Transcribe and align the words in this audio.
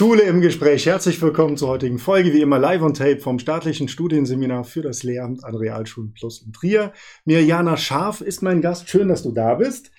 Schule 0.00 0.22
im 0.22 0.40
Gespräch. 0.40 0.86
Herzlich 0.86 1.20
willkommen 1.20 1.58
zur 1.58 1.68
heutigen 1.68 1.98
Folge, 1.98 2.32
wie 2.32 2.40
immer 2.40 2.58
live 2.58 2.80
on 2.80 2.94
tape 2.94 3.18
vom 3.18 3.38
staatlichen 3.38 3.86
Studienseminar 3.86 4.64
für 4.64 4.80
das 4.80 5.02
Lehramt 5.02 5.44
an 5.44 5.54
Realschulen 5.54 6.14
Plus 6.14 6.40
in 6.40 6.54
Trier. 6.54 6.94
Mirjana 7.26 7.76
Scharf 7.76 8.22
ist 8.22 8.40
mein 8.40 8.62
Gast. 8.62 8.88
Schön, 8.88 9.08
dass 9.08 9.22
du 9.22 9.30
da 9.30 9.56
bist. 9.56 9.90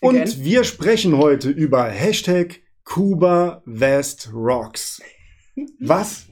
Und 0.00 0.14
Again. 0.14 0.44
wir 0.44 0.62
sprechen 0.62 1.18
heute 1.18 1.50
über 1.50 1.86
Hashtag 1.86 2.60
Kuba 2.84 3.60
West 3.66 4.30
Rocks. 4.32 5.02
Was 5.80 6.28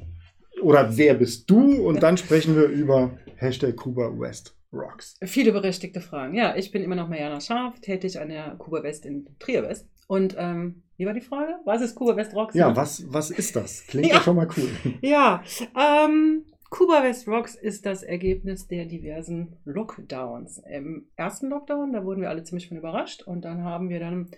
oder 0.63 0.97
wer 0.97 1.15
bist 1.15 1.51
du? 1.51 1.85
Und 1.85 2.05
dann 2.05 2.17
sprechen 2.19 2.55
wir 2.55 2.67
über 2.67 3.19
Hashtag 3.35 3.75
Kuba 3.75 4.09
West 4.21 4.57
Rocks. 4.73 5.19
Viele 5.25 5.51
berechtigte 5.51 6.01
Fragen. 6.01 6.37
Ja, 6.37 6.55
ich 6.55 6.71
bin 6.71 6.81
immer 6.81 6.95
noch 6.95 7.09
Mariana 7.09 7.41
Scharf, 7.41 7.81
tätig 7.81 8.21
an 8.21 8.29
der 8.29 8.55
Kuba 8.57 8.85
West 8.85 9.05
in 9.05 9.27
Trier 9.41 9.65
West. 9.65 9.89
Und 10.07 10.37
ähm, 10.39 10.85
wie 10.97 11.07
war 11.07 11.13
die 11.13 11.21
Frage? 11.21 11.57
Was 11.65 11.83
ist 11.83 11.95
Kuba 11.95 12.17
West 12.17 12.35
Rocks? 12.35 12.55
Ja, 12.55 12.75
was, 12.75 13.05
was 13.13 13.31
ist 13.31 13.57
das? 13.57 13.87
Klingt 13.87 14.07
ja, 14.11 14.15
ja 14.15 14.21
schon 14.21 14.37
mal 14.37 14.49
cool. 14.57 14.69
Ja, 15.03 15.43
ähm, 15.77 16.45
Kuba 16.71 17.03
West 17.03 17.29
Rocks 17.29 17.55
ist 17.55 17.87
das 17.87 18.03
Ergebnis 18.03 18.67
der 18.67 18.87
diversen 18.87 19.57
Lockdowns. 19.65 20.59
Im 20.71 21.07
ersten 21.17 21.49
Lockdown, 21.49 21.93
da 21.93 22.05
wurden 22.05 22.23
wir 22.23 22.31
alle 22.31 22.45
ziemlich 22.45 22.69
von 22.69 22.77
überrascht 22.77 23.23
und 23.23 23.45
dann 23.45 23.63
haben 23.63 23.89
wir 23.89 24.01
dann 24.01 24.31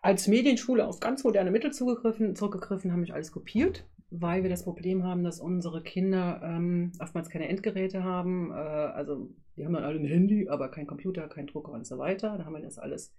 als 0.00 0.26
Medienschule 0.26 0.86
auf 0.86 0.98
ganz 0.98 1.22
moderne 1.24 1.50
Mittel 1.50 1.72
zugegriffen, 1.72 2.34
zurückgegriffen, 2.34 2.92
haben 2.92 3.00
mich 3.00 3.14
alles 3.14 3.30
kopiert, 3.30 3.86
weil 4.10 4.42
wir 4.42 4.50
das 4.50 4.64
Problem 4.64 5.04
haben, 5.04 5.22
dass 5.22 5.40
unsere 5.40 5.82
Kinder 5.82 6.40
ähm, 6.42 6.92
oftmals 7.00 7.28
keine 7.28 7.48
Endgeräte 7.48 8.02
haben. 8.02 8.50
Äh, 8.50 8.54
also 8.54 9.30
die 9.56 9.64
haben 9.64 9.74
dann 9.74 9.84
alle 9.84 10.00
ein 10.00 10.04
Handy, 10.04 10.48
aber 10.48 10.70
kein 10.70 10.86
Computer, 10.86 11.28
kein 11.28 11.46
Drucker 11.46 11.72
und 11.72 11.86
so 11.86 11.98
weiter. 11.98 12.36
Da 12.38 12.44
haben 12.44 12.54
wir 12.54 12.62
das 12.62 12.78
alles 12.78 13.14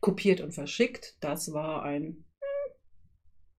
kopiert 0.00 0.40
und 0.40 0.52
verschickt. 0.52 1.16
Das 1.20 1.52
war 1.52 1.82
ein 1.82 2.24
hm, 2.40 2.72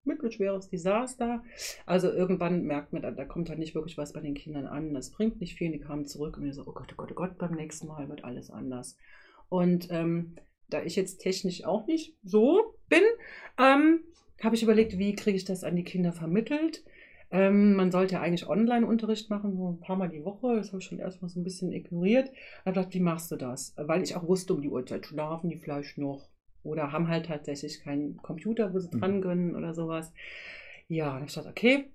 mittelschweres 0.04 0.68
Desaster. 0.68 1.42
Also 1.84 2.10
irgendwann 2.10 2.62
merkt 2.62 2.92
man, 2.92 3.02
da 3.02 3.24
kommt 3.24 3.48
halt 3.48 3.58
nicht 3.58 3.74
wirklich 3.74 3.98
was 3.98 4.12
bei 4.12 4.20
den 4.20 4.34
Kindern 4.34 4.66
an. 4.66 4.94
Das 4.94 5.10
bringt 5.10 5.40
nicht 5.40 5.56
viel. 5.56 5.72
Die 5.72 5.80
kamen 5.80 6.06
zurück 6.06 6.36
und 6.36 6.44
wir 6.44 6.52
so, 6.52 6.62
oh 6.66 6.72
Gott, 6.72 6.92
oh 6.92 6.96
Gott, 6.96 7.12
oh 7.12 7.14
Gott, 7.14 7.38
beim 7.38 7.54
nächsten 7.54 7.86
Mal 7.86 8.08
wird 8.08 8.24
alles 8.24 8.50
anders. 8.50 8.96
Und 9.48 9.88
ähm, 9.90 10.36
da 10.68 10.82
ich 10.82 10.96
jetzt 10.96 11.18
technisch 11.18 11.64
auch 11.64 11.86
nicht 11.86 12.16
so 12.24 12.74
bin, 12.88 13.02
ähm, 13.58 14.00
habe 14.42 14.56
ich 14.56 14.62
überlegt, 14.62 14.98
wie 14.98 15.14
kriege 15.14 15.36
ich 15.36 15.44
das 15.44 15.64
an 15.64 15.76
die 15.76 15.84
Kinder 15.84 16.12
vermittelt. 16.12 16.84
Ähm, 17.30 17.74
man 17.74 17.90
sollte 17.90 18.14
ja 18.14 18.20
eigentlich 18.20 18.48
Online-Unterricht 18.48 19.30
machen, 19.30 19.56
so 19.56 19.72
ein 19.72 19.80
paar 19.80 19.96
Mal 19.96 20.08
die 20.08 20.24
Woche. 20.24 20.56
Das 20.56 20.68
habe 20.68 20.78
ich 20.78 20.84
schon 20.84 20.98
erstmal 20.98 21.28
so 21.28 21.40
ein 21.40 21.44
bisschen 21.44 21.72
ignoriert. 21.72 22.30
Da 22.64 22.72
dachte 22.72 22.94
wie 22.94 23.00
machst 23.00 23.30
du 23.30 23.36
das? 23.36 23.74
Weil 23.76 24.02
ich 24.02 24.16
auch 24.16 24.26
wusste, 24.26 24.54
um 24.54 24.62
die 24.62 24.68
Uhrzeit 24.68 25.06
schlafen 25.06 25.50
die 25.50 25.56
vielleicht 25.56 25.98
noch. 25.98 26.28
Oder 26.62 26.92
haben 26.92 27.08
halt 27.08 27.26
tatsächlich 27.26 27.80
keinen 27.82 28.16
Computer, 28.18 28.72
wo 28.72 28.78
sie 28.78 28.88
mhm. 28.92 29.00
dran 29.00 29.20
können 29.20 29.56
oder 29.56 29.74
sowas. 29.74 30.12
Ja, 30.88 31.06
dann 31.06 31.14
habe 31.14 31.26
ich 31.26 31.34
gedacht, 31.34 31.50
okay, 31.50 31.90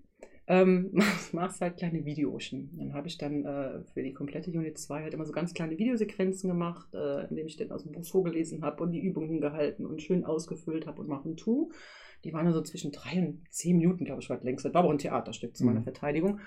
ähm, 0.47 0.91
machst 1.31 1.61
halt 1.61 1.77
kleine 1.77 2.03
Videochen. 2.03 2.71
Dann 2.77 2.93
habe 2.93 3.07
ich 3.07 3.17
dann 3.17 3.45
äh, 3.45 3.83
für 3.93 4.03
die 4.03 4.13
komplette 4.13 4.52
Unit 4.52 4.77
2 4.77 5.03
halt 5.03 5.13
immer 5.13 5.25
so 5.25 5.31
ganz 5.31 5.53
kleine 5.53 5.77
Videosequenzen 5.77 6.49
gemacht, 6.49 6.93
äh, 6.93 7.27
indem 7.29 7.47
ich 7.47 7.57
dann 7.57 7.71
aus 7.71 7.83
dem 7.83 7.93
Buch 7.93 8.05
vorgelesen 8.05 8.63
habe 8.63 8.83
und 8.83 8.91
die 8.91 9.02
Übungen 9.02 9.39
gehalten 9.39 9.85
und 9.85 10.02
schön 10.02 10.25
ausgefüllt 10.25 10.87
habe 10.87 11.02
und 11.02 11.07
machen 11.07 11.37
tu. 11.37 11.71
Die 12.23 12.33
waren 12.33 12.45
dann 12.45 12.53
so 12.53 12.61
zwischen 12.61 12.91
drei 12.91 13.19
und 13.19 13.41
zehn 13.50 13.77
Minuten, 13.77 14.05
glaube 14.05 14.22
ich, 14.22 14.30
war 14.30 14.39
längst. 14.41 14.66
Das 14.66 14.73
war 14.73 14.83
aber 14.83 14.91
ein 14.91 14.97
Theaterstück 14.97 15.55
zu 15.55 15.66
meiner 15.66 15.80
mhm. 15.80 15.86
Verteidigung. 15.86 16.39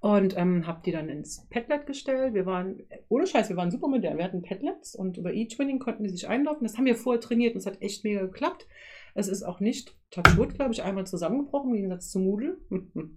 Und 0.00 0.36
ähm, 0.36 0.66
habe 0.66 0.80
die 0.84 0.92
dann 0.92 1.08
ins 1.08 1.46
Padlet 1.50 1.86
gestellt. 1.86 2.32
Wir 2.32 2.46
waren, 2.46 2.82
ohne 3.08 3.26
Scheiß, 3.26 3.48
wir 3.48 3.56
waren 3.56 3.72
super 3.72 3.88
modern. 3.88 4.16
Wir 4.16 4.24
hatten 4.24 4.42
Padlets 4.42 4.94
und 4.94 5.16
über 5.16 5.32
E-Twinning 5.32 5.80
konnten 5.80 6.04
die 6.04 6.10
sich 6.10 6.28
einloggen. 6.28 6.62
Das 6.62 6.78
haben 6.78 6.84
wir 6.84 6.94
vorher 6.94 7.20
trainiert 7.20 7.54
und 7.54 7.60
es 7.60 7.66
hat 7.66 7.82
echt 7.82 8.04
mega 8.04 8.20
geklappt. 8.20 8.68
Es 9.14 9.26
ist 9.26 9.42
auch 9.42 9.58
nicht 9.58 9.96
Touchwood, 10.10 10.54
glaube 10.54 10.72
ich, 10.72 10.84
einmal 10.84 11.06
zusammengebrochen, 11.06 11.70
im 11.70 11.76
Gegensatz 11.76 12.10
zu 12.10 12.20
Moodle. 12.20 12.58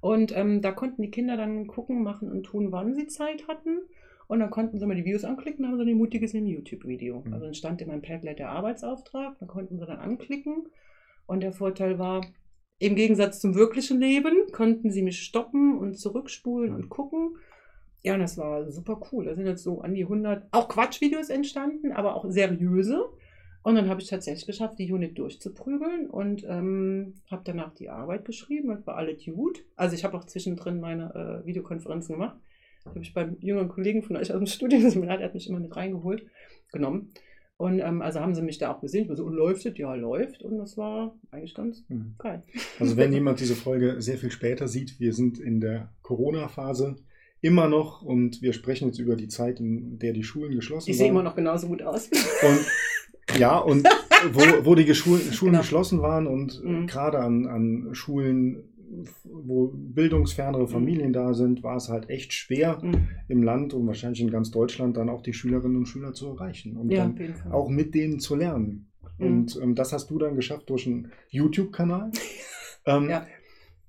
Und 0.00 0.36
ähm, 0.36 0.60
da 0.62 0.72
konnten 0.72 1.00
die 1.00 1.12
Kinder 1.12 1.36
dann 1.36 1.68
gucken, 1.68 2.02
machen 2.02 2.28
und 2.28 2.42
tun, 2.42 2.72
wann 2.72 2.92
sie 2.92 3.06
Zeit 3.06 3.46
hatten. 3.46 3.82
Und 4.26 4.40
dann 4.40 4.50
konnten 4.50 4.80
sie 4.80 4.86
mal 4.86 4.96
die 4.96 5.04
Videos 5.04 5.22
anklicken, 5.22 5.64
haben 5.64 5.76
sie 5.76 5.88
ein 5.88 5.96
mutiges 5.96 6.34
im 6.34 6.46
YouTube-Video. 6.46 7.22
Mhm. 7.24 7.32
Also 7.32 7.44
dann 7.44 7.54
stand 7.54 7.82
in 7.82 7.88
meinem 7.88 8.02
Padlet 8.02 8.40
der 8.40 8.50
Arbeitsauftrag, 8.50 9.38
da 9.38 9.46
konnten 9.46 9.78
sie 9.78 9.86
dann 9.86 10.00
anklicken 10.00 10.66
und 11.26 11.40
der 11.40 11.52
Vorteil 11.52 11.98
war, 11.98 12.22
im 12.78 12.96
Gegensatz 12.96 13.40
zum 13.40 13.54
wirklichen 13.54 14.00
Leben 14.00 14.34
konnten 14.50 14.90
sie 14.90 15.02
mich 15.02 15.22
stoppen 15.22 15.78
und 15.78 15.98
zurückspulen 15.98 16.74
und 16.74 16.88
gucken. 16.88 17.36
Ja, 18.02 18.14
und 18.14 18.20
das 18.20 18.36
war 18.36 18.68
super 18.72 19.00
cool. 19.12 19.24
Da 19.24 19.36
sind 19.36 19.46
jetzt 19.46 19.62
so 19.62 19.82
an 19.82 19.94
die 19.94 20.02
100 20.02 20.48
auch 20.50 20.68
Quatschvideos 20.68 21.30
entstanden, 21.30 21.92
aber 21.92 22.16
auch 22.16 22.24
seriöse. 22.28 23.04
Und 23.62 23.76
dann 23.76 23.88
habe 23.88 24.02
ich 24.02 24.08
tatsächlich 24.08 24.46
geschafft, 24.46 24.80
die 24.80 24.92
Unit 24.92 25.16
durchzuprügeln 25.16 26.10
und 26.10 26.44
ähm, 26.48 27.14
habe 27.30 27.42
danach 27.44 27.72
die 27.74 27.88
Arbeit 27.88 28.24
geschrieben. 28.24 28.70
Das 28.70 28.84
war 28.84 28.96
alles 28.96 29.24
gut. 29.24 29.64
Also 29.76 29.94
ich 29.94 30.02
habe 30.02 30.16
auch 30.16 30.24
zwischendrin 30.24 30.80
meine 30.80 31.42
äh, 31.44 31.46
Videokonferenzen 31.46 32.16
gemacht. 32.16 32.36
habe 32.84 32.98
ich 32.98 33.14
beim 33.14 33.36
jüngeren 33.38 33.68
Kollegen 33.68 34.02
von 34.02 34.16
euch 34.16 34.32
aus 34.32 34.38
dem 34.38 34.46
Studium, 34.48 35.02
der 35.02 35.20
hat 35.20 35.34
mich 35.34 35.48
immer 35.48 35.60
mit 35.60 35.76
reingeholt, 35.76 36.26
genommen. 36.72 37.12
Und 37.56 37.78
ähm, 37.78 38.02
also 38.02 38.20
haben 38.20 38.34
sie 38.34 38.42
mich 38.42 38.58
da 38.58 38.72
auch 38.72 38.80
gesehen. 38.80 39.04
Ich 39.04 39.08
war 39.08 39.16
so, 39.16 39.24
und 39.24 39.34
läuft 39.34 39.64
es? 39.66 39.78
Ja, 39.78 39.94
läuft. 39.94 40.42
Und 40.42 40.58
das 40.58 40.76
war 40.76 41.14
eigentlich 41.30 41.54
ganz 41.54 41.84
mhm. 41.88 42.14
geil. 42.18 42.42
Also 42.80 42.96
wenn 42.96 43.12
jemand 43.12 43.40
diese 43.40 43.54
Folge 43.54 44.00
sehr 44.00 44.18
viel 44.18 44.30
später 44.30 44.66
sieht, 44.68 44.98
wir 44.98 45.12
sind 45.12 45.38
in 45.38 45.60
der 45.60 45.92
Corona-Phase 46.02 46.96
immer 47.40 47.68
noch 47.68 48.02
und 48.02 48.40
wir 48.40 48.52
sprechen 48.52 48.88
jetzt 48.88 48.98
über 48.98 49.16
die 49.16 49.28
Zeit, 49.28 49.60
in 49.60 49.98
der 49.98 50.12
die 50.12 50.22
Schulen 50.22 50.54
geschlossen 50.54 50.90
ich 50.90 50.94
waren. 50.94 50.94
Ich 50.94 50.98
sehe 50.98 51.08
immer 51.08 51.22
noch 51.22 51.36
genauso 51.36 51.68
gut 51.68 51.82
aus. 51.82 52.08
Und 52.08 53.38
ja, 53.38 53.58
und 53.58 53.86
wo, 54.32 54.64
wo 54.64 54.74
die 54.74 54.92
Schulen, 54.94 55.32
Schulen 55.32 55.52
genau. 55.52 55.62
geschlossen 55.62 56.00
waren 56.02 56.26
und 56.26 56.62
mhm. 56.62 56.86
gerade 56.86 57.18
an, 57.18 57.46
an 57.46 57.88
Schulen 57.92 58.71
wo 59.24 59.72
bildungsfernere 59.74 60.62
mhm. 60.62 60.68
Familien 60.68 61.12
da 61.12 61.34
sind, 61.34 61.62
war 61.62 61.76
es 61.76 61.88
halt 61.88 62.10
echt 62.10 62.32
schwer 62.32 62.78
mhm. 62.82 63.08
im 63.28 63.42
Land 63.42 63.74
und 63.74 63.86
wahrscheinlich 63.86 64.20
in 64.20 64.30
ganz 64.30 64.50
Deutschland 64.50 64.96
dann 64.96 65.08
auch 65.08 65.22
die 65.22 65.32
Schülerinnen 65.32 65.78
und 65.78 65.86
Schüler 65.86 66.12
zu 66.12 66.28
erreichen 66.28 66.76
und 66.76 66.90
ja, 66.90 67.08
dann 67.08 67.52
auch 67.52 67.68
mit 67.68 67.94
denen 67.94 68.20
zu 68.20 68.36
lernen. 68.36 68.90
Mhm. 69.18 69.26
Und 69.26 69.60
ähm, 69.62 69.74
das 69.74 69.92
hast 69.92 70.10
du 70.10 70.18
dann 70.18 70.36
geschafft 70.36 70.68
durch 70.70 70.86
einen 70.86 71.12
YouTube-Kanal. 71.30 72.10
ähm, 72.86 73.08
ja. 73.08 73.26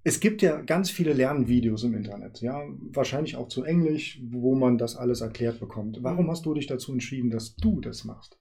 Es 0.06 0.20
gibt 0.20 0.42
ja 0.42 0.60
ganz 0.62 0.90
viele 0.90 1.14
Lernvideos 1.14 1.86
im 1.86 1.94
Internet, 1.94 2.42
ja, 2.42 2.62
wahrscheinlich 2.92 3.38
auch 3.38 3.48
zu 3.48 3.64
Englisch, 3.64 4.22
wo 4.22 4.54
man 4.54 4.78
das 4.78 4.98
alles 4.98 5.22
erklärt 5.22 5.62
bekommt. 5.62 6.00
Warum 6.02 6.26
mhm. 6.26 6.32
hast 6.32 6.46
du 6.46 6.54
dich 6.54 6.68
dazu 6.68 6.92
entschieden, 6.92 7.30
dass 7.30 7.56
du 7.56 7.80
das 7.80 8.04
machst? 8.04 8.38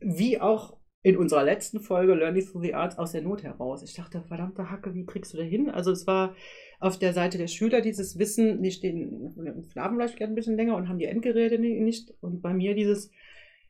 Wie 0.00 0.40
auch 0.40 0.78
in 1.04 1.18
unserer 1.18 1.44
letzten 1.44 1.80
Folge 1.80 2.14
Learning 2.14 2.44
Through 2.44 2.62
the 2.62 2.74
Arts 2.74 2.96
aus 2.96 3.12
der 3.12 3.20
Not 3.20 3.42
heraus. 3.42 3.82
Ich 3.82 3.92
dachte, 3.92 4.22
verdammte 4.22 4.70
Hacke, 4.70 4.94
wie 4.94 5.04
kriegst 5.04 5.34
du 5.34 5.36
da 5.36 5.42
hin? 5.44 5.68
Also 5.68 5.92
es 5.92 6.06
war 6.06 6.34
auf 6.80 6.98
der 6.98 7.12
Seite 7.12 7.36
der 7.36 7.46
Schüler 7.46 7.82
dieses 7.82 8.18
Wissen, 8.18 8.62
die 8.62 8.70
stehen, 8.70 9.66
schlafen 9.70 9.96
vielleicht 9.96 10.22
ein 10.22 10.34
bisschen 10.34 10.56
länger 10.56 10.76
und 10.76 10.88
haben 10.88 10.98
die 10.98 11.04
Endgeräte 11.04 11.58
nicht. 11.58 12.14
Und 12.22 12.40
bei 12.40 12.54
mir 12.54 12.74
dieses, 12.74 13.10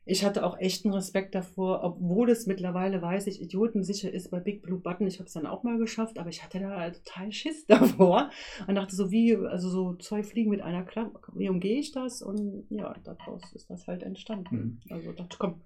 ich 0.05 0.23
hatte 0.23 0.45
auch 0.45 0.57
echten 0.59 0.93
Respekt 0.93 1.35
davor, 1.35 1.83
obwohl 1.83 2.29
es 2.29 2.47
mittlerweile, 2.47 3.01
weiß 3.01 3.27
ich, 3.27 3.41
idiotensicher 3.41 4.09
ist 4.09 4.31
bei 4.31 4.39
Big 4.39 4.61
Blue 4.61 4.79
Button. 4.79 5.05
Ich 5.05 5.19
habe 5.19 5.27
es 5.27 5.33
dann 5.33 5.45
auch 5.45 5.63
mal 5.63 5.77
geschafft, 5.77 6.17
aber 6.17 6.29
ich 6.29 6.41
hatte 6.41 6.59
da 6.59 6.79
halt 6.79 7.03
total 7.03 7.33
Schiss 7.33 7.65
davor 7.67 8.29
und 8.65 8.75
dachte 8.75 8.95
so, 8.95 9.11
wie, 9.11 9.35
also 9.35 9.67
so 9.69 9.95
zwei 9.95 10.23
Fliegen 10.23 10.51
mit 10.51 10.61
einer 10.61 10.83
Klappe, 10.83 11.19
wie 11.33 11.49
umgehe 11.49 11.79
ich 11.79 11.91
das? 11.91 12.21
Und 12.21 12.65
ja, 12.69 12.95
daraus 13.03 13.51
ist 13.53 13.69
das 13.69 13.87
halt 13.87 14.03
entstanden. 14.03 14.55
Mhm. 14.55 14.79
Also 14.89 15.11
dachte, 15.11 15.35
komm, 15.37 15.61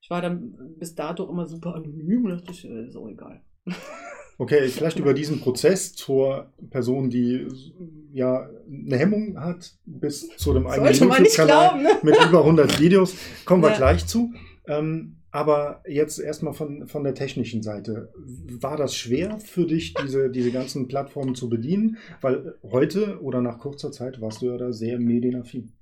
ich 0.00 0.10
war 0.10 0.22
dann 0.22 0.74
bis 0.78 0.94
dato 0.94 1.28
immer 1.28 1.46
super 1.46 1.74
anonym 1.74 2.24
und 2.24 2.30
dachte 2.30 2.52
ich, 2.52 2.64
äh, 2.64 2.86
ist 2.86 2.96
auch 2.96 3.08
egal. 3.08 3.42
Okay, 4.40 4.68
vielleicht 4.68 4.98
über 4.98 5.12
diesen 5.12 5.38
Prozess 5.40 5.92
zur 5.92 6.50
Person, 6.70 7.10
die 7.10 7.46
ja 8.10 8.48
eine 8.66 8.96
Hemmung 8.96 9.38
hat, 9.38 9.74
bis 9.84 10.34
zu 10.38 10.54
dem 10.54 10.66
eigenen 10.66 10.94
YouTube-Kanal 10.94 11.82
ne? 11.82 11.90
mit 12.00 12.16
über 12.16 12.38
100 12.38 12.80
Videos, 12.80 13.14
kommen 13.44 13.62
wir 13.62 13.68
ja. 13.72 13.76
gleich 13.76 14.06
zu. 14.06 14.32
Ähm, 14.66 15.16
aber 15.30 15.82
jetzt 15.86 16.18
erstmal 16.18 16.54
von, 16.54 16.88
von 16.88 17.04
der 17.04 17.14
technischen 17.14 17.62
Seite. 17.62 18.14
War 18.16 18.78
das 18.78 18.94
schwer 18.96 19.38
für 19.38 19.66
dich, 19.66 19.92
diese, 19.92 20.30
diese 20.30 20.52
ganzen 20.52 20.88
Plattformen 20.88 21.34
zu 21.34 21.50
bedienen? 21.50 21.98
Weil 22.22 22.54
heute 22.62 23.20
oder 23.20 23.42
nach 23.42 23.58
kurzer 23.58 23.92
Zeit 23.92 24.22
warst 24.22 24.40
du 24.40 24.46
ja 24.46 24.56
da 24.56 24.72
sehr 24.72 24.98
medienaffin. 24.98 25.72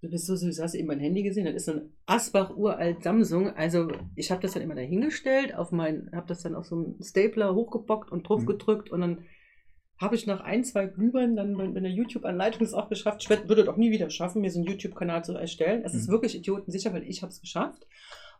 Du 0.00 0.08
bist 0.08 0.26
so 0.26 0.36
süß, 0.36 0.60
hast 0.60 0.74
du 0.74 0.78
eben 0.78 0.86
mein 0.86 1.00
Handy 1.00 1.22
gesehen? 1.24 1.44
Das 1.44 1.54
ist 1.54 1.64
so 1.64 1.72
ein 1.72 1.92
Asbach 2.06 2.56
uralt 2.56 3.02
Samsung. 3.02 3.50
Also 3.50 3.88
ich 4.14 4.30
habe 4.30 4.40
das 4.40 4.52
dann 4.52 4.62
immer 4.62 4.76
dahingestellt, 4.76 5.54
auf 5.54 5.72
mein, 5.72 6.10
habe 6.14 6.28
das 6.28 6.42
dann 6.42 6.54
auf 6.54 6.66
so 6.66 6.76
einen 6.76 7.02
Stapler 7.02 7.54
hochgebockt 7.54 8.12
und 8.12 8.28
drauf 8.28 8.42
mhm. 8.42 8.46
gedrückt 8.46 8.90
und 8.90 9.00
dann 9.00 9.24
habe 10.00 10.14
ich 10.14 10.26
nach 10.26 10.40
ein, 10.40 10.62
zwei 10.62 10.86
Glühbirnen 10.86 11.34
dann 11.34 11.56
bei 11.56 11.80
der 11.80 11.90
YouTube-Anleitung 11.90 12.62
es 12.62 12.72
auch 12.72 12.88
geschafft. 12.88 13.22
Ich 13.22 13.30
würde 13.30 13.62
es 13.62 13.68
auch 13.68 13.76
nie 13.76 13.90
wieder 13.90 14.10
schaffen, 14.10 14.42
mir 14.42 14.50
so 14.50 14.60
einen 14.60 14.68
YouTube-Kanal 14.68 15.24
zu 15.24 15.34
erstellen. 15.34 15.82
Es 15.84 15.92
mhm. 15.92 15.98
ist 15.98 16.08
wirklich 16.08 16.36
idiotensicher, 16.36 16.92
weil 16.92 17.02
ich 17.02 17.22
habe 17.22 17.32
es 17.32 17.40
geschafft. 17.40 17.86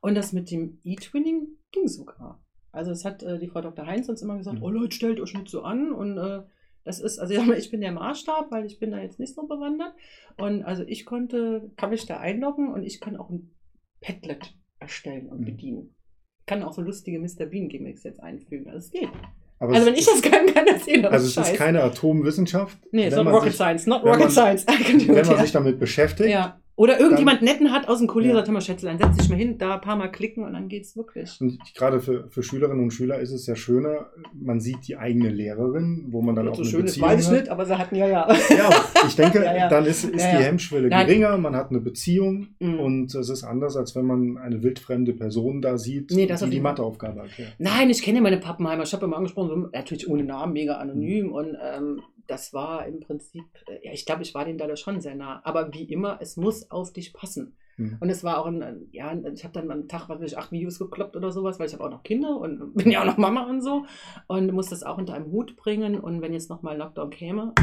Und 0.01 0.15
das 0.15 0.33
mit 0.33 0.53
dem 0.53 0.79
E-Twinning 0.85 1.49
ging 1.73 1.89
sogar. 1.89 2.41
Also 2.71 2.93
es 2.93 3.05
hat 3.05 3.25
äh, 3.25 3.41
die 3.41 3.49
Frau 3.49 3.61
Dr. 3.61 3.87
Heinz 3.87 4.09
uns 4.09 4.23
immer 4.23 4.37
gesagt, 4.37 4.59
mhm. 4.59 4.63
oh 4.63 4.71
Leute, 4.71 4.95
stellt 4.95 5.19
euch 5.19 5.35
nicht 5.35 5.49
so 5.49 5.63
an 5.63 5.91
und 5.91 6.17
äh, 6.17 6.43
das 6.89 7.01
ist, 7.01 7.19
also 7.19 7.35
ich 7.53 7.71
bin 7.71 7.81
der 7.81 7.93
Maßstab, 7.93 8.51
weil 8.51 8.65
ich 8.65 8.79
bin 8.79 8.91
da 8.91 8.99
jetzt 8.99 9.21
nicht 9.21 9.35
so 9.35 9.47
bewandert. 9.47 9.93
Und 10.39 10.65
also 10.65 10.83
ich 10.87 11.05
konnte, 11.05 11.71
kann 11.77 11.91
mich 11.91 12.07
da 12.07 12.19
einloggen 12.19 12.73
und 12.73 12.83
ich 12.83 13.01
kann 13.01 13.17
auch 13.17 13.29
ein 13.31 13.55
Padlet 14.01 14.55
erstellen 14.81 15.29
und 15.29 15.41
mhm. 15.41 15.45
bedienen. 15.45 15.95
Ich 16.41 16.47
kann 16.47 16.63
auch 16.63 16.73
so 16.73 16.81
lustige 16.81 17.19
Mr. 17.21 17.47
Bean 17.47 17.69
Gimmicks 17.69 18.05
jetzt 18.05 18.23
einfügen. 18.23 18.69
Also 18.69 18.79
es 18.79 18.91
geht. 18.91 19.11
Aber 19.59 19.75
also 19.75 19.87
wenn 19.87 19.95
ich 19.95 20.07
das 20.07 20.23
kann, 20.23 20.47
kann 20.47 20.65
das 20.67 20.87
jeder. 20.87 21.11
Also 21.11 21.27
es 21.27 21.35
Scheiß. 21.35 21.51
ist 21.51 21.59
keine 21.59 21.83
Atomwissenschaft. 21.83 22.79
Nee, 22.91 23.07
es 23.07 23.13
ist 23.13 23.23
not 23.23 23.27
rocket 23.27 23.51
sich, 23.51 23.57
science, 23.57 23.87
not 23.87 24.05
rocket 24.05 24.21
man, 24.21 24.31
science. 24.31 24.67
wenn 24.67 25.27
man 25.27 25.39
sich 25.39 25.53
damit 25.53 25.79
beschäftigt. 25.79 26.31
Ja. 26.31 26.61
Oder 26.79 27.01
irgendjemand 27.01 27.43
netten 27.43 27.73
hat 27.73 27.89
aus 27.89 27.99
dem 27.99 28.07
Kurier, 28.07 28.29
ja. 28.29 28.35
sagt, 28.37 28.49
mal, 28.53 28.61
Schätzlein, 28.61 28.99
setz 28.99 29.17
dich 29.17 29.29
mal 29.29 29.35
hin, 29.35 29.59
da 29.59 29.75
ein 29.75 29.81
paar 29.81 29.97
Mal 29.97 30.13
klicken 30.13 30.45
und 30.45 30.53
dann 30.53 30.69
geht's 30.69 30.97
wirklich. 30.97 31.37
Und 31.41 31.59
gerade 31.75 31.99
für, 31.99 32.29
für 32.31 32.45
Schülerinnen 32.45 32.85
und 32.85 32.93
Schüler 32.93 33.19
ist 33.19 33.33
es 33.33 33.49
ja 33.49 33.57
schöner, 33.57 34.07
man 34.33 34.61
sieht 34.61 34.87
die 34.87 34.97
eigene 34.97 35.29
Lehrerin, 35.29 36.07
wo 36.11 36.23
man 36.23 36.37
dann 36.37 36.45
ja, 36.45 36.53
auch 36.53 36.55
so 36.55 36.63
eine 36.63 36.71
schön 36.71 36.83
Beziehung 36.83 37.09
ist, 37.09 37.17
weiß 37.17 37.27
ich 37.27 37.33
nicht, 37.33 37.49
aber 37.49 37.67
sie 37.67 37.77
hatten 37.77 37.97
ja, 37.97 38.07
ja. 38.07 38.29
Ja, 38.51 38.71
ich 39.09 39.17
denke, 39.17 39.39
ja, 39.45 39.57
ja. 39.57 39.69
dann 39.69 39.87
ist, 39.87 40.05
ist 40.05 40.25
die 40.25 40.37
Hemmschwelle 40.37 40.89
geringer, 40.89 41.37
man 41.37 41.57
hat 41.57 41.71
eine 41.71 41.81
Beziehung 41.81 42.47
mhm. 42.61 42.79
und 42.79 43.13
es 43.13 43.29
ist 43.29 43.43
anders, 43.43 43.77
als 43.77 43.97
wenn 43.97 44.05
man 44.05 44.39
eine 44.39 44.63
wildfremde 44.63 45.15
Person 45.15 45.61
da 45.61 45.79
sieht, 45.79 46.13
nee, 46.13 46.29
die 46.29 46.51
die 46.51 46.61
Matheaufgabe 46.61 47.23
erklärt. 47.23 47.55
Nein, 47.59 47.91
ich 47.91 48.03
kenne 48.03 48.21
meine 48.21 48.39
Pappenheimer, 48.39 48.85
ich 48.85 48.93
habe 48.93 49.05
immer 49.05 49.17
angesprochen, 49.17 49.69
natürlich 49.73 50.09
ohne 50.09 50.23
Namen, 50.23 50.53
mega 50.53 50.75
anonym 50.75 51.27
mhm. 51.27 51.33
und 51.33 51.57
ähm, 51.61 52.03
das 52.29 52.53
war 52.53 52.87
im 52.87 53.01
Prinzip, 53.01 53.45
äh, 53.67 53.87
ja, 53.87 53.93
ich 53.93 54.07
glaube, 54.07 54.23
ich 54.23 54.35
war 54.35 54.45
denen 54.45 54.59
da 54.59 54.77
schon 54.77 55.01
sehr 55.01 55.17
nah. 55.17 55.41
Aber 55.45 55.75
wie 55.75 55.85
immer, 55.85 56.19
es 56.21 56.37
muss 56.37 56.71
auf 56.71 56.93
dich 56.93 57.13
passen. 57.13 57.57
Mhm. 57.77 57.97
Und 58.01 58.11
es 58.11 58.23
war 58.23 58.39
auch 58.39 58.47
ein, 58.47 58.89
ja, 58.93 59.13
ich 59.35 59.45
habe 59.45 59.55
dann 59.55 59.71
am 59.71 59.89
Tag, 59.89 60.09
was 60.09 60.21
ich, 60.21 60.37
acht 60.39 60.53
Videos 60.53 60.79
gekloppt 60.79 61.17
oder 61.17 61.33
sowas, 61.33 61.59
weil 61.59 61.67
ich 61.67 61.73
habe 61.73 61.85
auch 61.85 61.91
noch 61.91 62.03
Kinder 62.03 62.39
und 62.39 62.75
bin 62.75 62.91
ja 62.91 63.01
auch 63.01 63.07
noch 63.07 63.17
Mama 63.17 63.49
und 63.49 63.63
so. 63.63 63.87
Und 64.27 64.53
muss 64.53 64.69
das 64.69 64.83
auch 64.85 64.99
unter 64.99 65.15
einem 65.15 65.33
Hut 65.33 65.57
bringen. 65.57 65.99
Und 65.99 66.21
wenn 66.21 66.33
jetzt 66.33 66.51
nochmal 66.51 66.77
Lockdown 66.77 67.11
käme, 67.11 67.55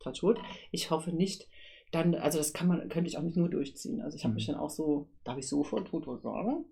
touch 0.00 0.22
wood, 0.22 0.38
ich 0.70 0.90
hoffe 0.90 1.10
nicht, 1.10 1.48
dann, 1.90 2.14
also 2.14 2.38
das 2.38 2.52
kann 2.52 2.68
man, 2.68 2.88
könnte 2.88 3.08
ich 3.08 3.16
auch 3.16 3.22
nicht 3.22 3.36
nur 3.36 3.48
durchziehen. 3.48 4.02
Also 4.02 4.16
ich 4.16 4.24
habe 4.24 4.32
mhm. 4.32 4.36
mich 4.36 4.46
dann 4.46 4.56
auch 4.56 4.70
so, 4.70 5.08
darf 5.24 5.38
ich 5.38 5.48
sofort 5.48 5.88
Tutor 5.88 6.18
sagen? 6.18 6.66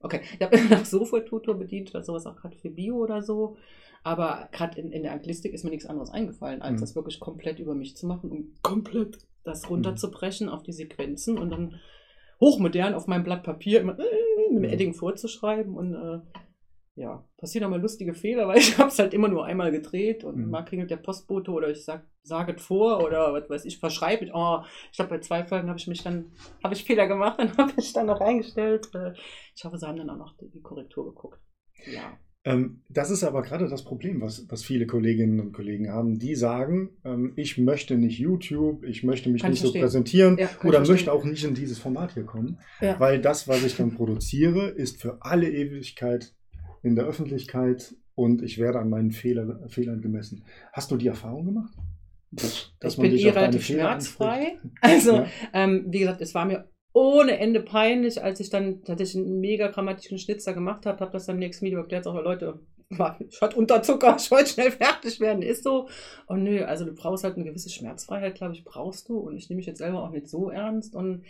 Okay, 0.00 0.22
ich 0.34 0.40
habe 0.40 0.58
mich 0.58 0.70
nach 0.70 0.84
sofort 0.84 1.28
Tutor 1.28 1.54
bedient 1.54 1.90
oder 1.90 2.02
sowas, 2.02 2.26
auch 2.26 2.36
gerade 2.36 2.56
für 2.56 2.70
Bio 2.70 2.96
oder 2.96 3.22
so. 3.22 3.56
Aber 4.02 4.48
gerade 4.52 4.80
in, 4.80 4.90
in 4.92 5.02
der 5.02 5.12
Anglistik 5.12 5.52
ist 5.52 5.64
mir 5.64 5.70
nichts 5.70 5.86
anderes 5.86 6.10
eingefallen, 6.10 6.62
als 6.62 6.76
mhm. 6.76 6.80
das 6.80 6.96
wirklich 6.96 7.20
komplett 7.20 7.58
über 7.58 7.74
mich 7.74 7.96
zu 7.96 8.06
machen 8.06 8.30
und 8.30 8.62
komplett 8.62 9.18
das 9.44 9.64
mhm. 9.64 9.68
runterzubrechen 9.68 10.48
auf 10.48 10.62
die 10.62 10.72
Sequenzen 10.72 11.38
und 11.38 11.50
dann 11.50 11.80
hochmodern 12.40 12.94
auf 12.94 13.06
meinem 13.06 13.24
Blatt 13.24 13.42
Papier 13.42 13.80
immer 13.80 13.98
äh, 13.98 14.04
mit 14.48 14.50
dem 14.50 14.58
mhm. 14.58 14.64
Edding 14.64 14.94
vorzuschreiben 14.94 15.74
und 15.74 15.94
äh, 15.94 16.20
ja, 17.00 17.24
passieren 17.38 17.64
auch 17.64 17.70
mal 17.70 17.80
lustige 17.80 18.12
Fehler, 18.12 18.46
weil 18.48 18.58
ich 18.58 18.76
habe 18.78 18.90
es 18.90 18.98
halt 18.98 19.14
immer 19.14 19.28
nur 19.28 19.46
einmal 19.46 19.72
gedreht 19.72 20.22
und 20.22 20.36
mhm. 20.36 20.50
mal 20.50 20.62
klingelt 20.62 20.90
der 20.90 20.98
Postbote 20.98 21.50
oder 21.50 21.70
ich 21.70 21.84
sag, 21.84 22.06
sage 22.22 22.54
es 22.56 22.62
vor 22.62 23.02
oder 23.02 23.32
was 23.32 23.48
weiß 23.48 23.64
ich, 23.64 23.78
verschreibe 23.78 24.26
ich. 24.26 24.34
Oh, 24.34 24.60
ich 24.90 24.96
glaube, 24.96 25.10
bei 25.10 25.20
zwei 25.20 25.44
Folgen 25.44 25.68
habe 25.68 25.78
ich 25.78 25.86
mich 25.86 26.02
dann, 26.02 26.32
habe 26.62 26.74
ich 26.74 26.84
Fehler 26.84 27.08
gemacht, 27.08 27.38
dann 27.38 27.56
habe 27.56 27.72
ich 27.78 27.92
dann 27.94 28.06
noch 28.06 28.20
reingestellt. 28.20 28.90
Äh, 28.94 29.14
ich 29.56 29.64
hoffe, 29.64 29.78
sie 29.78 29.86
haben 29.86 29.96
dann 29.96 30.10
auch 30.10 30.18
noch 30.18 30.36
die, 30.36 30.50
die 30.50 30.60
Korrektur 30.60 31.06
geguckt. 31.06 31.40
Ja. 31.90 32.18
Ähm, 32.44 32.82
das 32.88 33.10
ist 33.10 33.24
aber 33.24 33.42
gerade 33.42 33.68
das 33.68 33.84
Problem, 33.84 34.20
was, 34.20 34.46
was 34.50 34.62
viele 34.62 34.86
Kolleginnen 34.86 35.40
und 35.40 35.52
Kollegen 35.52 35.90
haben. 35.90 36.18
Die 36.18 36.34
sagen, 36.34 36.90
ähm, 37.04 37.32
ich 37.36 37.56
möchte 37.56 37.96
nicht 37.96 38.18
YouTube, 38.18 38.84
ich 38.84 39.04
möchte 39.04 39.30
mich 39.30 39.42
kann 39.42 39.50
nicht 39.50 39.62
so 39.62 39.72
präsentieren 39.72 40.38
ja, 40.38 40.48
oder 40.64 40.86
möchte 40.86 41.12
auch 41.12 41.24
nicht 41.24 41.44
in 41.44 41.54
dieses 41.54 41.78
Format 41.78 42.14
hier 42.14 42.24
kommen, 42.24 42.58
ja. 42.80 42.98
weil 42.98 43.20
das, 43.20 43.48
was 43.48 43.64
ich 43.64 43.76
dann 43.76 43.94
produziere, 43.94 44.68
ist 44.68 45.00
für 45.00 45.18
alle 45.20 45.50
Ewigkeit 45.50 46.34
in 46.82 46.96
der 46.96 47.04
Öffentlichkeit 47.04 47.94
und 48.14 48.42
ich 48.42 48.58
werde 48.58 48.78
an 48.78 48.90
meinen 48.90 49.12
Fehler, 49.12 49.68
Fehlern 49.68 50.00
gemessen. 50.00 50.44
Hast 50.72 50.90
du 50.90 50.96
die 50.96 51.08
Erfahrung 51.08 51.46
gemacht? 51.46 51.74
Dass, 52.30 52.72
ich 52.84 52.96
bin 52.96 53.16
eh 53.16 53.30
relativ 53.30 53.66
schmerzfrei. 53.66 54.58
Also, 54.80 55.16
ja. 55.16 55.26
ähm, 55.52 55.86
wie 55.88 56.00
gesagt, 56.00 56.20
es 56.20 56.34
war 56.34 56.44
mir 56.44 56.68
ohne 56.92 57.38
Ende 57.38 57.60
peinlich, 57.60 58.22
als 58.22 58.40
ich 58.40 58.50
dann 58.50 58.82
tatsächlich 58.82 59.24
einen 59.24 59.40
mega 59.40 59.68
grammatischen 59.68 60.18
Schnitzer 60.18 60.54
gemacht 60.54 60.86
habe, 60.86 61.00
habe 61.00 61.12
das 61.12 61.26
dann 61.26 61.36
im 61.36 61.40
nächsten 61.40 61.64
Video 61.64 61.80
erklärt, 61.80 62.06
auch 62.06 62.14
Leute, 62.14 62.60
ich 63.28 63.40
hatte 63.40 63.56
Unterzucker, 63.56 64.16
ich 64.20 64.30
wollte 64.30 64.50
schnell 64.50 64.72
fertig 64.72 65.20
werden, 65.20 65.42
ist 65.42 65.62
so. 65.62 65.88
Und 66.26 66.42
nö, 66.42 66.64
also 66.64 66.84
du 66.84 66.92
brauchst 66.92 67.22
halt 67.22 67.36
eine 67.36 67.44
gewisse 67.44 67.70
Schmerzfreiheit, 67.70 68.34
glaube 68.34 68.54
ich, 68.54 68.64
brauchst 68.64 69.08
du. 69.08 69.18
Und 69.18 69.36
ich 69.36 69.48
nehme 69.48 69.58
mich 69.58 69.66
jetzt 69.66 69.78
selber 69.78 70.02
auch 70.02 70.10
nicht 70.10 70.28
so 70.28 70.50
ernst. 70.50 70.94
Und 70.94 71.24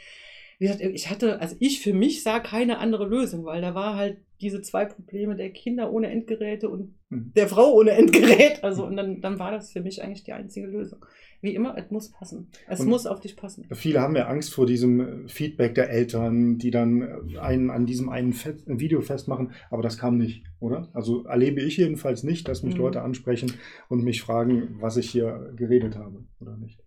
wie 0.61 0.67
gesagt, 0.67 0.83
ich 0.83 1.11
hatte, 1.11 1.41
also 1.41 1.57
ich 1.59 1.81
für 1.81 1.93
mich 1.93 2.23
sah 2.23 2.39
keine 2.39 2.79
andere 2.79 3.09
Lösung, 3.09 3.45
weil 3.45 3.61
da 3.61 3.75
war 3.75 3.97
halt 3.97 4.19
diese 4.41 4.63
zwei 4.63 4.85
Probleme 4.85 5.35
der 5.35 5.51
Kinder 5.51 5.93
ohne 5.93 6.09
Endgeräte 6.09 6.69
und 6.69 6.95
mhm. 7.09 7.33
der 7.35 7.49
Frau 7.49 7.73
ohne 7.73 7.91
Endgerät. 7.91 8.63
Also, 8.63 8.87
und 8.87 8.97
dann, 8.97 9.21
dann 9.21 9.39
war 9.39 9.51
das 9.51 9.73
für 9.73 9.81
mich 9.81 10.03
eigentlich 10.03 10.23
die 10.23 10.33
einzige 10.33 10.69
Lösung 10.69 11.05
wie 11.43 11.55
immer, 11.55 11.77
es 11.77 11.91
muss 11.91 12.11
passen. 12.11 12.49
Es 12.69 12.81
und 12.81 12.89
muss 12.89 13.07
auf 13.07 13.21
dich 13.21 13.37
passen. 13.37 13.67
Viele 13.73 14.01
haben 14.01 14.15
ja 14.15 14.27
Angst 14.27 14.53
vor 14.53 14.67
diesem 14.67 15.27
Feedback 15.29 15.75
der 15.75 15.91
Eltern, 15.91 16.59
die 16.59 16.71
dann 16.71 17.37
einen 17.39 17.71
an 17.71 17.87
diesem 17.87 18.09
einen 18.09 18.33
Fest, 18.33 18.65
Video 18.67 19.01
festmachen, 19.01 19.53
aber 19.71 19.83
das 19.83 19.99
kam 19.99 20.19
nicht, 20.19 20.45
oder? 20.59 20.91
Also 20.93 21.25
erlebe 21.25 21.63
ich 21.63 21.79
jedenfalls 21.79 22.23
nicht, 22.23 22.49
dass 22.49 22.63
mich 22.63 22.75
mhm. 22.75 22.81
Leute 22.81 23.03
ansprechen 23.03 23.53
und 23.89 24.05
mich 24.05 24.21
fragen, 24.21 24.77
was 24.81 24.97
ich 24.97 25.11
hier 25.11 25.53
geredet 25.57 25.97
habe 25.97 26.25
oder 26.41 26.57
nicht. 26.57 26.81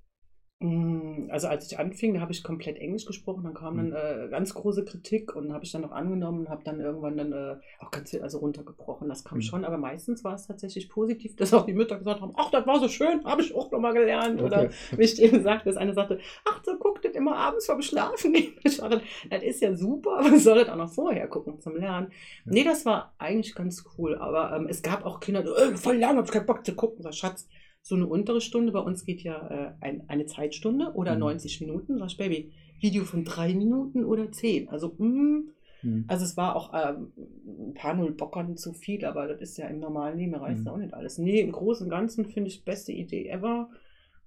Mm, 0.64 1.30
also 1.30 1.50
als 1.50 1.70
ich 1.70 1.78
anfing, 1.78 2.14
da 2.14 2.22
habe 2.22 2.32
ich 2.32 2.42
komplett 2.42 2.78
Englisch 2.78 3.06
gesprochen, 3.06 3.44
dann 3.44 3.54
kam 3.54 3.76
dann 3.76 3.90
mhm. 3.90 4.28
äh, 4.28 4.30
ganz 4.30 4.54
große 4.54 4.86
Kritik 4.86 5.36
und 5.36 5.52
habe 5.52 5.66
ich 5.66 5.74
dann 5.74 5.82
noch 5.82 5.92
angenommen 5.92 6.42
und 6.42 6.50
habe 6.50 6.64
dann 6.64 6.80
irgendwann 6.80 7.18
dann 7.18 7.34
äh, 7.34 7.56
auch 7.80 7.92
ganz 7.92 8.12
viel 8.12 8.22
also 8.22 8.38
runtergebrochen. 8.38 9.10
Das 9.10 9.26
kam 9.26 9.40
mhm. 9.40 9.42
schon, 9.42 9.66
aber 9.66 9.78
meistens 9.78 10.24
war 10.24 10.36
es 10.36 10.48
tatsächlich 10.48 10.88
positiv, 10.88 11.36
dass 11.38 11.54
auch 11.54 11.66
die 11.66 11.74
Mütter 11.74 11.98
gesagt 11.98 12.22
haben, 12.22 12.32
ach, 12.38 12.50
das 12.50 12.66
war 12.66 12.80
so 12.80 12.88
schön, 12.88 13.26
habe 13.26 13.42
ich 13.42 13.54
auch 13.54 13.72
nochmal 13.72 13.94
gelernt. 13.94 14.42
Okay. 14.42 14.46
Oder 14.46 14.70
wie 14.98 15.04
ich 15.04 15.22
eben 15.22 15.44
sagte, 15.44 15.66
dass 15.68 15.76
eine 15.76 15.94
sagte, 15.94 16.20
ach, 16.46 16.62
so 16.64 16.78
guckt 16.78 17.04
das 17.04 17.12
immer 17.12 17.36
abends 17.36 17.66
vorm 17.66 17.82
Schlafen. 17.82 18.34
Ich 18.66 18.78
dachte, 18.78 19.02
das 19.30 19.44
ist 19.44 19.62
ja 19.62 19.76
super, 19.76 20.20
aber 20.20 20.38
soll 20.38 20.60
das 20.60 20.70
auch 20.70 20.78
noch 20.78 20.90
vorher 20.90 21.28
gucken 21.28 21.60
zum 21.60 21.76
Lernen. 21.76 22.08
Ja. 22.46 22.52
Nee, 22.54 22.64
das 22.64 22.86
war 22.86 23.14
eigentlich 23.18 23.54
ganz 23.54 23.84
cool, 23.98 24.16
aber 24.16 24.56
ähm, 24.56 24.68
es 24.70 24.82
gab 24.82 25.06
auch 25.06 25.20
Kinder, 25.20 25.44
die, 25.44 25.50
äh, 25.50 25.76
voll 25.76 25.98
lang, 25.98 26.16
habe 26.16 26.26
ich 26.26 26.32
keinen 26.32 26.46
Bock 26.46 26.66
zu 26.66 26.74
gucken. 26.74 27.04
Sag, 27.04 27.14
Schatz, 27.14 27.48
so 27.84 27.96
eine 27.96 28.08
untere 28.08 28.40
Stunde, 28.40 28.72
bei 28.72 28.80
uns 28.80 29.06
geht 29.06 29.22
ja 29.24 29.48
äh, 29.50 29.74
ein, 29.82 30.04
eine 30.08 30.26
Zeitstunde 30.26 30.94
oder 30.94 31.14
mhm. 31.16 31.20
90 31.20 31.62
Minuten. 31.62 32.00
Sag 32.00 32.08
ich, 32.08 32.18
Baby, 32.18 32.52
Video 32.80 33.04
von 33.04 33.26
drei 33.26 33.54
Minuten 33.54 34.06
oder 34.06 34.32
zehn. 34.32 34.70
Also, 34.70 34.96
mm, 34.98 35.50
mhm. 35.82 36.06
also 36.08 36.24
es 36.24 36.38
war 36.38 36.56
auch 36.56 36.74
ähm, 36.74 37.12
ein 37.46 37.74
paar 37.74 37.94
Null 37.94 38.14
Bockern 38.14 38.56
zu 38.56 38.72
viel, 38.72 39.04
aber 39.04 39.28
das 39.28 39.42
ist 39.42 39.58
ja 39.58 39.68
im 39.68 39.82
normalen 39.82 40.18
Leben 40.18 40.34
reißt 40.34 40.62
mhm. 40.62 40.68
auch 40.70 40.78
nicht 40.78 40.94
alles. 40.94 41.18
Nee, 41.18 41.42
im 41.42 41.52
Großen 41.52 41.86
und 41.86 41.90
Ganzen 41.90 42.26
finde 42.26 42.50
ich 42.50 42.64
beste 42.64 42.94
Idee 42.94 43.28
ever. 43.28 43.70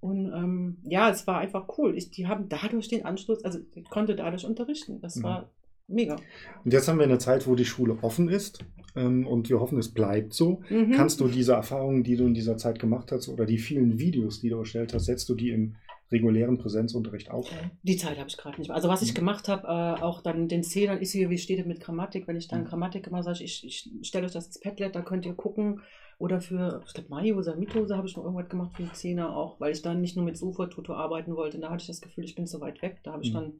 Und 0.00 0.30
ähm, 0.34 0.76
ja, 0.82 1.08
es 1.08 1.26
war 1.26 1.38
einfach 1.38 1.66
cool. 1.78 1.96
Ich, 1.96 2.10
die 2.10 2.26
haben 2.26 2.50
dadurch 2.50 2.88
den 2.88 3.06
Anschluss, 3.06 3.42
also 3.42 3.58
ich 3.74 3.88
konnte 3.88 4.14
dadurch 4.14 4.44
unterrichten. 4.44 5.00
Das 5.00 5.16
mhm. 5.16 5.22
war 5.22 5.50
mega. 5.88 6.16
Und 6.64 6.72
jetzt 6.72 6.88
haben 6.88 6.98
wir 6.98 7.04
eine 7.04 7.18
Zeit, 7.18 7.46
wo 7.46 7.54
die 7.54 7.64
Schule 7.64 7.98
offen 8.02 8.28
ist 8.28 8.64
ähm, 8.94 9.26
und 9.26 9.48
wir 9.48 9.60
hoffen, 9.60 9.78
es 9.78 9.92
bleibt 9.92 10.32
so. 10.34 10.62
Mhm. 10.68 10.92
Kannst 10.92 11.20
du 11.20 11.28
diese 11.28 11.52
Erfahrungen, 11.52 12.02
die 12.02 12.16
du 12.16 12.26
in 12.26 12.34
dieser 12.34 12.56
Zeit 12.56 12.78
gemacht 12.78 13.12
hast 13.12 13.28
oder 13.28 13.46
die 13.46 13.58
vielen 13.58 13.98
Videos, 13.98 14.40
die 14.40 14.48
du 14.48 14.58
erstellt 14.58 14.94
hast, 14.94 15.04
setzt 15.04 15.28
du 15.28 15.34
die 15.34 15.50
im 15.50 15.76
regulären 16.10 16.56
Präsenzunterricht 16.58 17.30
auf? 17.30 17.50
Die 17.82 17.96
Zeit 17.96 18.18
habe 18.18 18.28
ich 18.28 18.36
gerade 18.36 18.58
nicht 18.58 18.68
mehr. 18.68 18.76
Also 18.76 18.88
was 18.88 19.02
ich 19.02 19.10
mhm. 19.10 19.16
gemacht 19.16 19.48
habe, 19.48 19.66
äh, 19.66 20.02
auch 20.02 20.22
dann 20.22 20.48
den 20.48 20.62
Zählern 20.62 20.98
ist 20.98 21.12
hier, 21.12 21.30
wie 21.30 21.38
steht 21.38 21.58
es 21.58 21.66
mit 21.66 21.80
Grammatik? 21.80 22.28
Wenn 22.28 22.36
ich 22.36 22.48
dann 22.48 22.60
mhm. 22.60 22.66
Grammatik 22.66 23.06
immer 23.06 23.22
sage, 23.22 23.42
ich, 23.44 23.64
ich 23.64 23.90
stelle 24.02 24.26
euch 24.26 24.32
das 24.32 24.46
ins 24.46 24.60
Padlet, 24.60 24.94
da 24.94 25.02
könnt 25.02 25.26
ihr 25.26 25.34
gucken. 25.34 25.80
Oder 26.18 26.40
für, 26.40 26.82
ich 26.86 26.94
glaube, 26.94 27.10
Maihose, 27.10 27.56
Mithose 27.56 27.94
habe 27.94 28.06
ich 28.06 28.16
noch 28.16 28.24
irgendwas 28.24 28.48
gemacht 28.48 28.74
für 28.74 28.84
die 28.84 28.92
Zehner 28.92 29.36
auch, 29.36 29.60
weil 29.60 29.72
ich 29.72 29.82
dann 29.82 30.00
nicht 30.00 30.16
nur 30.16 30.24
mit 30.24 30.38
Sofort-Tutor 30.38 30.96
arbeiten 30.96 31.36
wollte. 31.36 31.58
Und 31.58 31.62
da 31.62 31.70
hatte 31.70 31.82
ich 31.82 31.88
das 31.88 32.00
Gefühl, 32.00 32.24
ich 32.24 32.34
bin 32.34 32.46
zu 32.46 32.60
weit 32.60 32.80
weg. 32.80 33.00
Da 33.02 33.12
habe 33.12 33.22
ich 33.22 33.30
mhm. 33.30 33.34
dann 33.34 33.52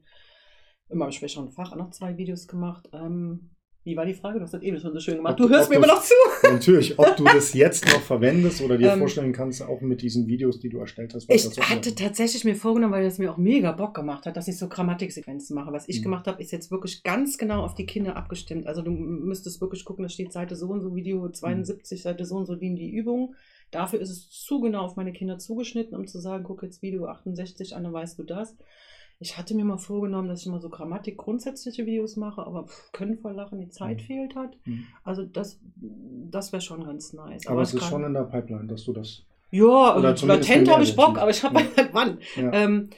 in 0.89 0.97
meinem 0.97 1.11
schwächeren 1.11 1.49
Fach 1.49 1.75
noch 1.75 1.91
zwei 1.91 2.17
Videos 2.17 2.47
gemacht. 2.47 2.89
Ähm, 2.93 3.51
wie 3.87 3.95
war 3.95 4.05
die 4.05 4.13
Frage? 4.13 4.39
Du 4.39 4.43
hast 4.43 4.53
das 4.53 4.63
eben 4.63 4.77
schon 4.81 4.91
so 4.91 4.99
schön 4.99 5.15
gemacht. 5.15 5.39
Ob, 5.39 5.47
du 5.47 5.49
hörst 5.49 5.69
mir 5.69 5.77
immer 5.77 5.87
noch 5.87 6.03
zu. 6.03 6.13
Natürlich, 6.43 6.99
ob 6.99 7.15
du 7.15 7.23
das 7.23 7.53
jetzt 7.53 7.85
noch 7.85 8.01
verwendest 8.01 8.61
oder 8.61 8.77
dir 8.77 8.91
ähm, 8.91 8.99
vorstellen 8.99 9.31
kannst, 9.31 9.61
auch 9.61 9.79
mit 9.79 10.01
diesen 10.01 10.27
Videos, 10.27 10.59
die 10.59 10.67
du 10.67 10.79
erstellt 10.79 11.13
hast. 11.13 11.29
ich 11.29 11.57
hatte 11.57 11.95
tatsächlich 11.95 12.43
mir 12.43 12.57
vorgenommen, 12.57 12.91
weil 12.91 13.05
das 13.05 13.17
mir 13.17 13.31
auch 13.31 13.37
mega 13.37 13.71
Bock 13.71 13.93
gemacht 13.93 14.25
hat, 14.25 14.35
dass 14.35 14.49
ich 14.49 14.57
so 14.57 14.67
Grammatiksequenzen 14.67 15.55
mache. 15.55 15.71
Was 15.71 15.87
ich 15.87 15.99
mhm. 15.99 16.03
gemacht 16.03 16.27
habe, 16.27 16.41
ist 16.41 16.51
jetzt 16.51 16.69
wirklich 16.69 17.01
ganz 17.03 17.37
genau 17.37 17.63
auf 17.63 17.75
die 17.75 17.85
Kinder 17.85 18.17
abgestimmt. 18.17 18.67
Also 18.67 18.81
du 18.81 18.91
müsstest 18.91 19.61
wirklich 19.61 19.85
gucken, 19.85 20.03
da 20.03 20.09
steht 20.09 20.33
Seite 20.33 20.57
so 20.57 20.67
und 20.67 20.81
so, 20.81 20.93
Video 20.93 21.29
72, 21.29 21.99
mhm. 21.99 22.03
Seite 22.03 22.25
so 22.25 22.35
und 22.35 22.45
so, 22.45 22.55
dienen 22.55 22.75
die 22.75 22.91
Übungen. 22.91 23.35
Dafür 23.71 24.01
ist 24.01 24.09
es 24.09 24.29
zu 24.29 24.59
genau 24.59 24.81
auf 24.81 24.97
meine 24.97 25.13
Kinder 25.13 25.39
zugeschnitten, 25.39 25.95
um 25.95 26.07
zu 26.07 26.19
sagen, 26.19 26.43
guck 26.43 26.61
jetzt 26.61 26.81
Video 26.81 27.05
68 27.05 27.73
an, 27.73 27.85
dann 27.85 27.93
weißt 27.93 28.19
du 28.19 28.23
das. 28.23 28.57
Ich 29.19 29.37
hatte 29.37 29.55
mir 29.55 29.65
mal 29.65 29.77
vorgenommen, 29.77 30.27
dass 30.27 30.41
ich 30.41 30.47
mal 30.47 30.61
so 30.61 30.69
Grammatik 30.69 31.17
grundsätzliche 31.17 31.85
Videos 31.85 32.17
mache, 32.17 32.45
aber 32.45 32.65
pff, 32.67 32.91
können 32.91 33.17
voll 33.17 33.33
lachen, 33.33 33.59
die 33.59 33.69
Zeit 33.69 33.97
mhm. 33.97 34.01
fehlt 34.01 34.35
hat. 34.35 34.57
Mhm. 34.65 34.85
Also 35.03 35.23
das, 35.23 35.59
das 35.75 36.51
wäre 36.51 36.61
schon 36.61 36.83
ganz 36.83 37.13
nice. 37.13 37.47
Aber, 37.47 37.53
aber 37.53 37.61
es 37.63 37.73
ist 37.73 37.85
schon 37.85 38.03
in 38.03 38.13
der 38.13 38.23
Pipeline, 38.23 38.67
dass 38.67 38.83
du 38.83 38.93
das. 38.93 39.23
Ja, 39.49 39.93
also 39.93 40.27
latent 40.27 40.69
habe 40.69 40.83
ich 40.83 40.95
Bock, 40.95 41.17
aber 41.17 41.31
ich 41.31 41.43
habe 41.43 41.59
ja. 41.59 41.65
halt 41.77 41.89
wann. 41.93 42.19
Ja. 42.35 42.51
Ähm, 42.53 42.89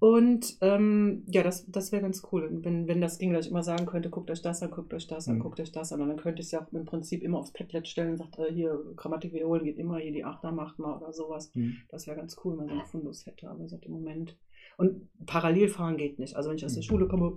und 0.00 0.56
ähm, 0.62 1.24
ja, 1.26 1.42
das, 1.42 1.70
das 1.70 1.92
wäre 1.92 2.00
ganz 2.00 2.22
cool, 2.32 2.48
wenn, 2.62 2.88
wenn 2.88 3.02
das 3.02 3.18
ging, 3.18 3.34
dass 3.34 3.44
ich 3.44 3.50
immer 3.50 3.62
sagen 3.62 3.84
könnte, 3.84 4.08
guckt 4.08 4.30
euch 4.30 4.40
das 4.40 4.62
an, 4.62 4.70
guckt 4.70 4.94
euch 4.94 5.06
das 5.06 5.28
an, 5.28 5.36
mhm. 5.36 5.40
guckt 5.40 5.60
euch 5.60 5.72
das 5.72 5.92
an. 5.92 6.00
Und 6.00 6.08
dann 6.08 6.16
könnte 6.16 6.40
ich 6.40 6.46
es 6.46 6.52
ja 6.52 6.66
im 6.72 6.86
Prinzip 6.86 7.22
immer 7.22 7.38
aufs 7.38 7.52
Padlet 7.52 7.86
stellen 7.86 8.12
und 8.12 8.16
sagt, 8.16 8.38
äh, 8.38 8.50
hier, 8.50 8.82
Grammatik 8.96 9.34
wiederholen 9.34 9.62
geht 9.62 9.76
immer, 9.76 9.98
hier 9.98 10.12
die 10.12 10.24
Achter 10.24 10.52
macht 10.52 10.78
mal 10.78 10.96
oder 10.96 11.12
sowas. 11.12 11.54
Mhm. 11.54 11.76
Das 11.90 12.06
wäre 12.06 12.16
ganz 12.16 12.34
cool, 12.42 12.52
wenn 12.52 12.66
man 12.66 12.68
so 12.68 12.80
einen 12.80 12.86
Fundus 12.86 13.26
hätte. 13.26 13.50
Aber 13.50 13.62
ich 13.62 13.72
im 13.72 13.92
Moment 13.92 14.38
und 14.76 15.08
parallel 15.26 15.68
fahren 15.68 15.96
geht 15.96 16.18
nicht. 16.18 16.36
Also 16.36 16.50
wenn 16.50 16.56
ich 16.56 16.64
aus 16.64 16.74
der 16.74 16.82
mhm. 16.82 16.86
Schule 16.86 17.08
komme, 17.08 17.34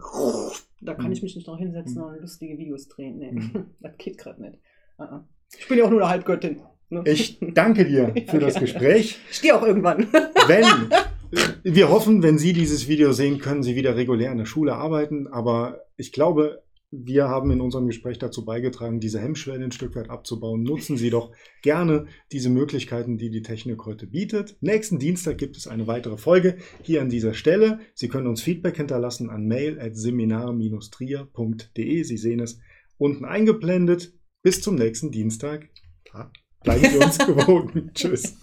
da 0.81 0.93
kann 0.93 1.07
mhm. 1.07 1.11
ich 1.13 1.23
mich 1.23 1.35
nicht 1.35 1.47
noch 1.47 1.57
hinsetzen 1.57 2.01
mhm. 2.01 2.07
und 2.07 2.21
lustige 2.21 2.57
Videos 2.57 2.87
drehen. 2.87 3.19
Nee, 3.19 3.63
das 3.81 3.97
geht 3.97 4.17
gerade 4.17 4.41
nicht. 4.41 4.59
Ah. 4.97 5.21
Ich 5.57 5.67
bin 5.67 5.77
ja 5.77 5.85
auch 5.85 5.89
nur 5.89 6.01
eine 6.01 6.09
Halbgöttin. 6.09 6.61
Ne? 6.89 7.03
Ich 7.05 7.39
danke 7.53 7.85
dir 7.85 8.13
für 8.27 8.39
das 8.39 8.59
Gespräch. 8.59 9.19
Ich 9.29 9.37
stehe 9.37 9.55
auch 9.55 9.63
irgendwann. 9.63 10.07
Wenn, 10.47 10.65
wir 11.63 11.89
hoffen, 11.89 12.21
wenn 12.21 12.37
Sie 12.37 12.53
dieses 12.53 12.87
Video 12.87 13.11
sehen, 13.11 13.39
können 13.39 13.63
Sie 13.63 13.75
wieder 13.75 13.95
regulär 13.95 14.31
in 14.31 14.37
der 14.37 14.45
Schule 14.45 14.75
arbeiten. 14.75 15.27
Aber 15.27 15.81
ich 15.97 16.11
glaube, 16.11 16.61
wir 16.95 17.27
haben 17.27 17.49
in 17.49 17.59
unserem 17.59 17.87
Gespräch 17.87 18.19
dazu 18.19 18.45
beigetragen, 18.45 18.99
diese 18.99 19.19
Hemmschwelle 19.19 19.65
ein 19.65 19.71
Stück 19.71 19.95
weit 19.95 20.11
abzubauen. 20.11 20.61
Nutzen 20.61 20.97
Sie 20.97 21.09
doch 21.09 21.31
gerne 21.63 22.05
diese 22.31 22.51
Möglichkeiten, 22.51 23.17
die 23.17 23.31
die 23.31 23.41
Technik 23.41 23.83
heute 23.85 24.05
bietet. 24.05 24.57
Nächsten 24.61 24.99
Dienstag 24.99 25.39
gibt 25.39 25.57
es 25.57 25.65
eine 25.67 25.87
weitere 25.87 26.17
Folge 26.17 26.57
hier 26.83 27.01
an 27.01 27.09
dieser 27.09 27.33
Stelle. 27.33 27.79
Sie 27.95 28.09
können 28.09 28.27
uns 28.27 28.43
Feedback 28.43 28.77
hinterlassen 28.77 29.31
an 29.31 29.47
mail.seminar-trier.de. 29.47 32.03
Sie 32.03 32.17
sehen 32.17 32.39
es 32.39 32.59
unten 32.97 33.25
eingeblendet. 33.25 34.13
Bis 34.43 34.61
zum 34.61 34.75
nächsten 34.75 35.11
Dienstag. 35.11 35.69
Bleiben 36.63 36.91
Sie 36.91 36.97
uns 36.97 37.17
gewogen. 37.17 37.89
Tschüss. 37.95 38.37